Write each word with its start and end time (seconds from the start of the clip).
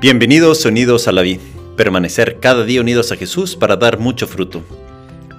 Bienvenidos 0.00 0.64
unidos 0.64 1.08
a 1.08 1.12
la 1.12 1.20
vida, 1.20 1.42
permanecer 1.76 2.38
cada 2.40 2.64
día 2.64 2.80
unidos 2.80 3.12
a 3.12 3.16
Jesús 3.16 3.54
para 3.54 3.76
dar 3.76 3.98
mucho 3.98 4.26
fruto. 4.26 4.62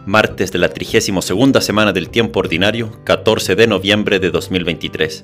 Martes 0.05 0.51
de 0.51 0.59
la 0.59 0.69
32 0.69 1.65
semana 1.65 1.93
del 1.93 2.09
tiempo 2.09 2.41
ordinario, 2.41 2.91
14 3.03 3.55
de 3.55 3.65
noviembre 3.65 4.19
de 4.19 4.29
2023. 4.29 5.23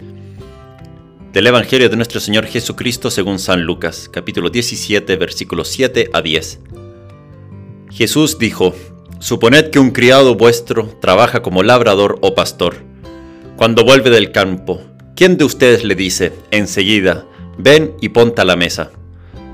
Del 1.33 1.46
Evangelio 1.46 1.87
de 1.87 1.96
nuestro 1.96 2.19
Señor 2.19 2.47
Jesucristo 2.47 3.12
según 3.12 3.37
San 3.37 3.62
Lucas, 3.62 4.10
capítulo 4.12 4.49
17, 4.49 5.15
versículos 5.17 5.67
7 5.67 6.10
a 6.13 6.24
10. 6.24 6.60
Jesús 7.92 8.40
dijo, 8.40 8.74
Suponed 9.19 9.69
que 9.69 9.78
un 9.78 9.92
criado 9.92 10.33
vuestro 10.33 10.88
trabaja 10.99 11.44
como 11.44 11.62
labrador 11.62 12.17
o 12.22 12.33
pastor. 12.33 12.78
Cuando 13.56 13.83
vuelve 13.83 14.10
del 14.10 14.31
campo, 14.31 14.81
¿quién 15.15 15.38
de 15.38 15.46
ustedes 15.46 15.83
le 15.83 15.94
dice, 15.94 16.34
enseguida, 16.49 17.27
ven 17.59 17.93
y 18.01 18.09
ponte 18.09 18.41
a 18.41 18.45
la 18.45 18.55
mesa? 18.55 18.89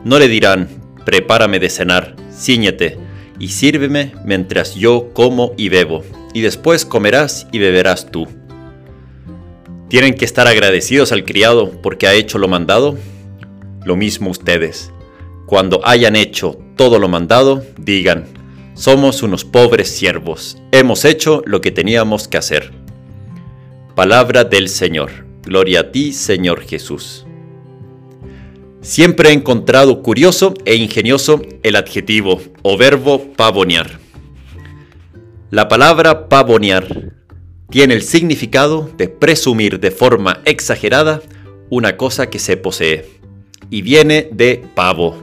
No 0.03 0.19
le 0.19 0.27
dirán, 0.27 0.67
prepárame 1.05 1.59
de 1.59 1.69
cenar, 1.69 2.15
ciñete 2.31 2.97
y 3.39 3.49
sírveme 3.49 4.13
mientras 4.25 4.75
yo 4.75 5.11
como 5.13 5.53
y 5.57 5.69
bebo, 5.69 6.03
y 6.33 6.41
después 6.41 6.85
comerás 6.85 7.47
y 7.51 7.59
beberás 7.59 8.11
tú. 8.11 8.27
¿Tienen 9.89 10.15
que 10.15 10.25
estar 10.25 10.47
agradecidos 10.47 11.11
al 11.11 11.23
criado 11.23 11.71
porque 11.81 12.07
ha 12.07 12.13
hecho 12.13 12.37
lo 12.37 12.47
mandado? 12.47 12.97
Lo 13.85 13.95
mismo 13.95 14.29
ustedes. 14.29 14.91
Cuando 15.45 15.81
hayan 15.83 16.15
hecho 16.15 16.57
todo 16.75 16.99
lo 16.99 17.07
mandado, 17.07 17.63
digan, 17.77 18.25
somos 18.73 19.21
unos 19.21 19.45
pobres 19.45 19.89
siervos, 19.89 20.57
hemos 20.71 21.05
hecho 21.05 21.43
lo 21.45 21.61
que 21.61 21.71
teníamos 21.71 22.27
que 22.27 22.37
hacer. 22.37 22.71
Palabra 23.95 24.43
del 24.43 24.69
Señor. 24.69 25.11
Gloria 25.43 25.81
a 25.81 25.91
ti, 25.91 26.13
Señor 26.13 26.61
Jesús. 26.61 27.27
Siempre 28.83 29.29
he 29.29 29.31
encontrado 29.31 30.01
curioso 30.01 30.53
e 30.65 30.75
ingenioso 30.75 31.41
el 31.63 31.77
adjetivo 31.77 32.41
o 32.63 32.77
verbo 32.77 33.31
pavonear. 33.37 33.97
La 35.51 35.69
palabra 35.69 36.27
pavonear 36.27 37.13
tiene 37.69 37.93
el 37.93 38.01
significado 38.01 38.91
de 38.97 39.07
presumir 39.07 39.79
de 39.79 39.89
forma 39.89 40.41
exagerada 40.43 41.21
una 41.69 41.95
cosa 41.95 42.29
que 42.29 42.39
se 42.39 42.57
posee 42.57 43.09
y 43.69 43.83
viene 43.83 44.27
de 44.33 44.61
pavo. 44.75 45.17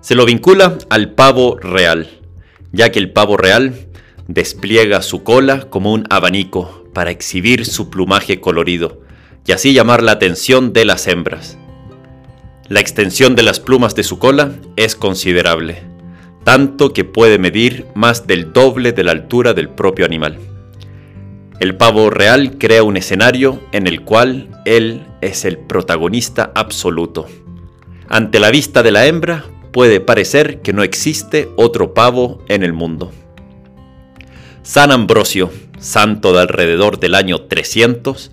Se 0.00 0.16
lo 0.16 0.26
vincula 0.26 0.76
al 0.90 1.12
pavo 1.14 1.58
real, 1.58 2.08
ya 2.72 2.90
que 2.90 2.98
el 2.98 3.12
pavo 3.12 3.36
real 3.36 3.86
despliega 4.26 5.00
su 5.00 5.22
cola 5.22 5.70
como 5.70 5.92
un 5.92 6.06
abanico 6.10 6.84
para 6.92 7.12
exhibir 7.12 7.66
su 7.66 7.88
plumaje 7.88 8.40
colorido 8.40 9.00
y 9.46 9.52
así 9.52 9.72
llamar 9.72 10.02
la 10.02 10.10
atención 10.10 10.72
de 10.72 10.84
las 10.84 11.06
hembras. 11.06 11.56
La 12.68 12.80
extensión 12.80 13.36
de 13.36 13.44
las 13.44 13.60
plumas 13.60 13.94
de 13.94 14.02
su 14.02 14.18
cola 14.18 14.50
es 14.74 14.96
considerable, 14.96 15.84
tanto 16.42 16.92
que 16.92 17.04
puede 17.04 17.38
medir 17.38 17.86
más 17.94 18.26
del 18.26 18.52
doble 18.52 18.90
de 18.90 19.04
la 19.04 19.12
altura 19.12 19.54
del 19.54 19.68
propio 19.68 20.04
animal. 20.04 20.40
El 21.60 21.76
pavo 21.76 22.10
real 22.10 22.58
crea 22.58 22.82
un 22.82 22.96
escenario 22.96 23.60
en 23.70 23.86
el 23.86 24.02
cual 24.02 24.48
él 24.64 25.06
es 25.20 25.44
el 25.44 25.58
protagonista 25.58 26.50
absoluto. 26.56 27.26
Ante 28.08 28.40
la 28.40 28.50
vista 28.50 28.82
de 28.82 28.90
la 28.90 29.06
hembra 29.06 29.44
puede 29.72 30.00
parecer 30.00 30.60
que 30.60 30.72
no 30.72 30.82
existe 30.82 31.48
otro 31.56 31.94
pavo 31.94 32.42
en 32.48 32.64
el 32.64 32.72
mundo. 32.72 33.12
San 34.64 34.90
Ambrosio, 34.90 35.52
santo 35.78 36.32
de 36.32 36.40
alrededor 36.40 36.98
del 36.98 37.14
año 37.14 37.42
300, 37.42 38.32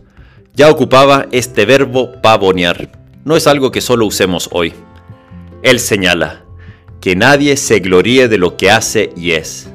ya 0.56 0.72
ocupaba 0.72 1.28
este 1.32 1.66
verbo 1.66 2.20
pavonear 2.24 3.03
no 3.26 3.36
es 3.36 3.48
algo 3.48 3.72
que 3.72 3.82
solo 3.82 4.06
usemos 4.06 4.50
hoy. 4.52 4.74
Él 5.62 5.80
señala, 5.80 6.44
que 7.00 7.16
nadie 7.16 7.58
se 7.58 7.80
gloríe 7.80 8.28
de 8.28 8.38
lo 8.38 8.58
que 8.58 8.72
hace 8.72 9.12
y 9.16 9.32
es. 9.32 9.70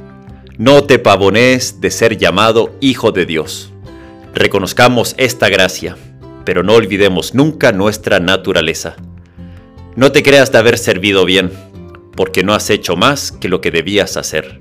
No 0.57 0.85
te 0.85 0.99
pavonees 0.99 1.81
de 1.81 1.91
ser 1.91 2.17
llamado 2.17 2.75
Hijo 2.81 3.13
de 3.13 3.27
Dios. 3.27 3.73
Reconozcamos 4.35 5.15
esta 5.19 5.49
gracia, 5.49 5.97
pero 6.45 6.63
no 6.63 6.75
olvidemos 6.75 7.35
nunca 7.35 7.73
nuestra 7.73 8.19
naturaleza. 8.21 8.97
No 9.95 10.13
te 10.13 10.23
creas 10.23 10.53
de 10.53 10.59
haber 10.59 10.79
servido 10.79 11.25
bien, 11.25 11.53
porque 12.17 12.43
no 12.43 12.55
has 12.55 12.71
hecho 12.71 12.97
más 12.97 13.33
que 13.33 13.49
lo 13.49 13.61
que 13.61 13.71
debías 13.71 14.17
hacer. 14.17 14.61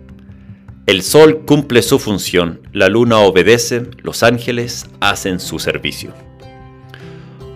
El 0.86 1.04
sol 1.04 1.46
cumple 1.46 1.82
su 1.82 2.00
función, 2.00 2.62
la 2.72 2.88
luna 2.88 3.20
obedece, 3.20 3.84
los 4.02 4.24
ángeles 4.24 4.86
hacen 5.02 5.40
su 5.40 5.60
servicio. 5.60 6.14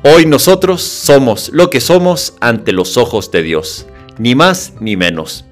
Hoy 0.03 0.25
nosotros 0.25 0.81
somos 0.81 1.50
lo 1.50 1.69
que 1.69 1.79
somos 1.79 2.34
ante 2.41 2.72
los 2.72 2.97
ojos 2.97 3.29
de 3.29 3.44
Dios, 3.44 3.85
ni 4.17 4.34
más 4.34 4.73
ni 4.79 4.97
menos. 4.97 5.45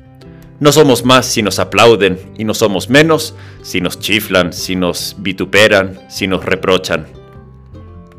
No 0.59 0.71
somos 0.71 1.05
más 1.05 1.27
si 1.27 1.43
nos 1.43 1.59
aplauden 1.59 2.19
y 2.35 2.45
no 2.45 2.55
somos 2.55 2.89
menos 2.89 3.35
si 3.61 3.79
nos 3.79 3.99
chiflan, 3.99 4.51
si 4.51 4.75
nos 4.75 5.15
vituperan, 5.19 5.99
si 6.09 6.25
nos 6.25 6.43
reprochan. 6.43 7.05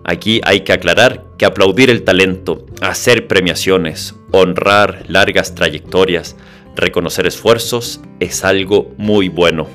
Aquí 0.05 0.41
hay 0.45 0.61
que 0.61 0.73
aclarar 0.73 1.25
que 1.37 1.47
aplaudir 1.47 1.91
el 1.91 2.05
talento, 2.05 2.65
hacer 2.81 3.27
premiaciones, 3.27 4.15
honrar 4.31 5.07
largas 5.09 5.57
trayectorias, 5.57 6.37
reconocer 6.77 7.27
esfuerzos 7.27 8.03
es 8.21 8.45
algo 8.45 8.95
muy 8.99 9.29
bueno. 9.29 9.67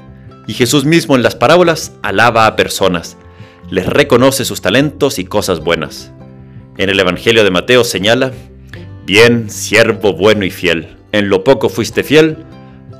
Y 0.48 0.54
Jesús 0.54 0.86
mismo 0.86 1.18
en 1.18 1.24
las 1.24 1.36
parábolas 1.36 1.92
alaba 2.02 2.48
a 2.48 2.56
personas, 2.56 3.18
les 3.70 3.86
reconoce 3.86 4.46
sus 4.46 4.62
talentos 4.62 5.20
y 5.20 5.26
cosas 5.26 5.60
buenas. 5.60 6.14
En 6.78 6.90
el 6.90 7.00
Evangelio 7.00 7.44
de 7.44 7.52
Mateo 7.52 7.84
señala, 7.84 8.34
Bien, 9.06 9.52
siervo 9.52 10.14
bueno 10.14 10.46
y 10.46 10.50
fiel, 10.50 10.98
en 11.12 11.30
lo 11.30 11.44
poco 11.44 11.70
fuiste 11.70 12.02
fiel, 12.02 12.38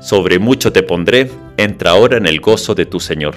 sobre 0.00 0.38
mucho 0.38 0.72
te 0.72 0.84
pondré, 0.84 1.32
entra 1.56 1.90
ahora 1.90 2.16
en 2.16 2.26
el 2.26 2.40
gozo 2.40 2.76
de 2.76 2.86
tu 2.86 3.00
Señor. 3.00 3.34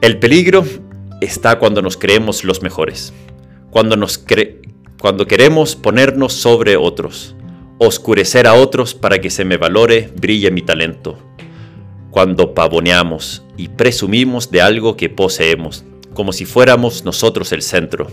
El 0.00 0.18
peligro 0.18 0.64
está 1.20 1.58
cuando 1.58 1.82
nos 1.82 1.98
creemos 1.98 2.42
los 2.42 2.62
mejores, 2.62 3.12
cuando, 3.70 3.96
nos 3.96 4.24
cuando 4.98 5.26
queremos 5.26 5.76
ponernos 5.76 6.32
sobre 6.32 6.78
otros, 6.78 7.36
oscurecer 7.76 8.46
a 8.46 8.54
otros 8.54 8.94
para 8.94 9.20
que 9.20 9.28
se 9.28 9.44
me 9.44 9.58
valore, 9.58 10.10
brille 10.16 10.50
mi 10.50 10.62
talento, 10.62 11.18
cuando 12.10 12.54
pavoneamos 12.54 13.44
y 13.58 13.68
presumimos 13.68 14.50
de 14.50 14.62
algo 14.62 14.96
que 14.96 15.10
poseemos, 15.10 15.84
como 16.16 16.32
si 16.32 16.46
fuéramos 16.46 17.04
nosotros 17.04 17.52
el 17.52 17.60
centro, 17.60 18.06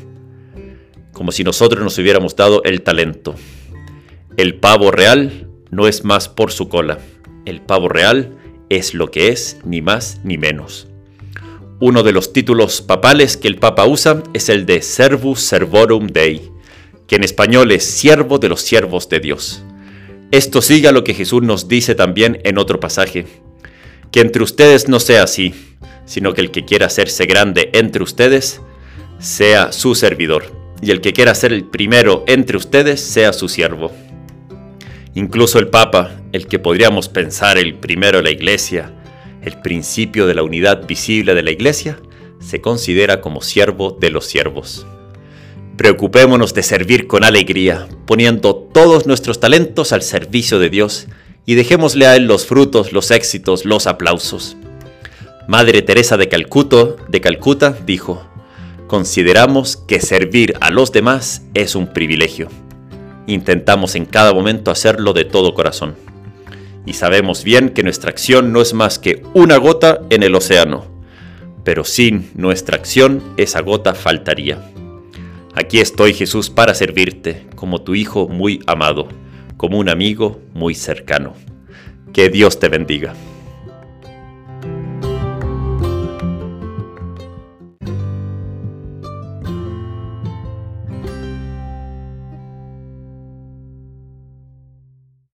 como 1.13 1.31
si 1.31 1.45
nosotros 1.45 1.81
nos 1.81 1.97
hubiéramos 1.97 2.35
dado 2.35 2.61
el 2.65 2.81
talento. 2.81 3.33
El 4.35 4.55
pavo 4.55 4.91
real 4.91 5.47
no 5.71 5.87
es 5.87 6.03
más 6.03 6.27
por 6.27 6.51
su 6.51 6.67
cola, 6.67 6.99
el 7.45 7.61
pavo 7.61 7.87
real 7.87 8.35
es 8.69 8.93
lo 8.93 9.09
que 9.09 9.29
es, 9.29 9.57
ni 9.63 9.81
más 9.81 10.19
ni 10.25 10.37
menos. 10.37 10.89
Uno 11.79 12.03
de 12.03 12.11
los 12.11 12.33
títulos 12.33 12.81
papales 12.81 13.37
que 13.37 13.47
el 13.47 13.57
Papa 13.57 13.85
usa 13.85 14.21
es 14.33 14.49
el 14.49 14.65
de 14.65 14.81
Servus 14.81 15.39
Servorum 15.39 16.07
Dei, 16.07 16.51
que 17.07 17.15
en 17.15 17.23
español 17.23 17.71
es 17.71 17.85
siervo 17.85 18.37
de 18.37 18.49
los 18.49 18.61
siervos 18.61 19.07
de 19.07 19.19
Dios. 19.21 19.63
Esto 20.31 20.61
sigue 20.61 20.89
a 20.89 20.91
lo 20.91 21.03
que 21.03 21.13
Jesús 21.13 21.41
nos 21.41 21.69
dice 21.69 21.95
también 21.95 22.41
en 22.43 22.57
otro 22.57 22.79
pasaje, 22.79 23.27
que 24.11 24.19
entre 24.19 24.43
ustedes 24.43 24.89
no 24.89 24.99
sea 24.99 25.23
así, 25.23 25.53
sino 26.05 26.33
que 26.33 26.41
el 26.41 26.51
que 26.51 26.65
quiera 26.65 26.87
hacerse 26.87 27.25
grande 27.25 27.69
entre 27.73 28.03
ustedes 28.03 28.61
sea 29.19 29.71
su 29.71 29.95
servidor, 29.95 30.45
y 30.81 30.91
el 30.91 31.01
que 31.01 31.13
quiera 31.13 31.35
ser 31.35 31.53
el 31.53 31.65
primero 31.65 32.23
entre 32.27 32.57
ustedes 32.57 33.01
sea 33.01 33.33
su 33.33 33.47
siervo. 33.47 33.91
Incluso 35.15 35.59
el 35.59 35.67
Papa, 35.67 36.11
el 36.31 36.47
que 36.47 36.59
podríamos 36.59 37.07
pensar 37.07 37.57
el 37.57 37.75
primero 37.75 38.17
de 38.17 38.23
la 38.23 38.31
Iglesia, 38.31 38.91
el 39.41 39.61
principio 39.61 40.27
de 40.27 40.33
la 40.33 40.43
unidad 40.43 40.87
visible 40.87 41.35
de 41.35 41.43
la 41.43 41.51
Iglesia, 41.51 41.99
se 42.39 42.61
considera 42.61 43.21
como 43.21 43.41
siervo 43.41 43.97
de 43.99 44.09
los 44.09 44.25
siervos. 44.25 44.85
Preocupémonos 45.77 46.53
de 46.53 46.63
servir 46.63 47.07
con 47.07 47.23
alegría, 47.23 47.87
poniendo 48.05 48.55
todos 48.55 49.07
nuestros 49.07 49.39
talentos 49.39 49.91
al 49.91 50.01
servicio 50.01 50.59
de 50.59 50.69
Dios 50.69 51.07
y 51.45 51.55
dejémosle 51.55 52.05
a 52.05 52.15
Él 52.15 52.25
los 52.25 52.45
frutos, 52.45 52.91
los 52.93 53.11
éxitos, 53.11 53.65
los 53.65 53.87
aplausos. 53.87 54.55
Madre 55.47 55.81
Teresa 55.81 56.15
de 56.15 56.29
Calcuto, 56.29 56.95
de 57.09 57.19
Calcuta 57.19 57.75
dijo, 57.85 58.25
consideramos 58.87 59.75
que 59.75 59.99
servir 59.99 60.55
a 60.61 60.69
los 60.71 60.93
demás 60.93 61.43
es 61.53 61.75
un 61.75 61.87
privilegio. 61.87 62.47
Intentamos 63.27 63.95
en 63.95 64.05
cada 64.05 64.33
momento 64.33 64.71
hacerlo 64.71 65.11
de 65.11 65.25
todo 65.25 65.53
corazón. 65.53 65.95
Y 66.85 66.93
sabemos 66.93 67.43
bien 67.43 67.69
que 67.69 67.83
nuestra 67.83 68.09
acción 68.09 68.53
no 68.53 68.61
es 68.61 68.73
más 68.73 68.99
que 68.99 69.21
una 69.33 69.57
gota 69.57 69.99
en 70.09 70.23
el 70.23 70.33
océano, 70.33 70.85
pero 71.65 71.83
sin 71.83 72.31
nuestra 72.35 72.77
acción 72.77 73.21
esa 73.35 73.61
gota 73.61 73.95
faltaría. 73.95 74.71
Aquí 75.55 75.81
estoy 75.81 76.13
Jesús 76.13 76.49
para 76.49 76.73
servirte, 76.73 77.47
como 77.55 77.81
tu 77.81 77.95
Hijo 77.95 78.29
muy 78.29 78.61
amado, 78.65 79.09
como 79.57 79.77
un 79.77 79.89
amigo 79.89 80.39
muy 80.53 80.73
cercano. 80.73 81.33
Que 82.13 82.29
Dios 82.29 82.59
te 82.59 82.69
bendiga. 82.69 83.13